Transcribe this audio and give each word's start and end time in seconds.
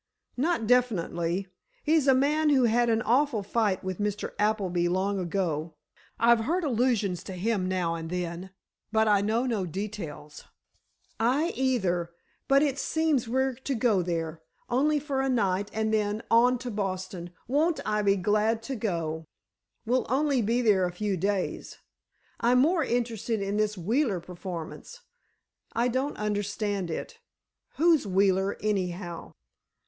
"Not 0.35 0.65
definitely. 0.65 1.47
He's 1.83 2.07
a 2.07 2.15
man 2.15 2.49
who 2.49 2.63
had 2.63 2.89
an 2.89 3.03
awful 3.03 3.43
fight 3.43 3.83
with 3.83 3.99
Mr. 3.99 4.31
Appleby, 4.39 4.87
long 4.89 5.19
ago. 5.19 5.75
I've 6.19 6.39
heard 6.39 6.63
allusions 6.63 7.21
to 7.25 7.33
him 7.33 7.67
now 7.67 7.93
and 7.93 8.09
then, 8.09 8.49
but 8.91 9.07
I 9.07 9.21
know 9.21 9.45
no 9.45 9.67
details." 9.67 10.45
"I, 11.19 11.49
either. 11.55 12.09
But, 12.47 12.63
it 12.63 12.79
seems 12.79 13.27
we're 13.27 13.53
to 13.53 13.75
go 13.75 14.01
there. 14.01 14.41
Only 14.71 14.97
for 14.97 15.21
a 15.21 15.29
night, 15.29 15.69
and 15.71 15.93
then, 15.93 16.23
on 16.31 16.57
to 16.57 16.71
Boston! 16.71 17.29
Won't 17.47 17.79
I 17.85 18.01
be 18.01 18.15
glad 18.15 18.63
to 18.63 18.75
go!" 18.75 19.27
"We'll 19.85 20.07
only 20.09 20.41
be 20.41 20.63
there 20.63 20.85
a 20.87 20.91
few 20.91 21.15
days. 21.15 21.77
I'm 22.39 22.57
more 22.57 22.83
interested 22.83 23.39
in 23.39 23.57
this 23.57 23.77
Wheeler 23.77 24.19
performance. 24.19 25.01
I 25.73 25.89
don't 25.89 26.17
understand 26.17 26.89
it. 26.89 27.19
Who's 27.75 28.07
Wheeler, 28.07 28.57
anyhow?" 28.61 29.33